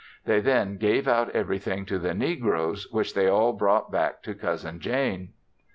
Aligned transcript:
They 0.25 0.39
then 0.39 0.77
gave 0.77 1.07
out 1.07 1.29
everything 1.35 1.85
to 1.85 1.99
the 1.99 2.15
negroes, 2.15 2.87
which 2.89 3.13
they 3.13 3.27
all 3.27 3.53
brought 3.53 3.91
back 3.91 4.23
to 4.23 4.33
Cousin 4.33 4.79
Jane. 4.79 5.33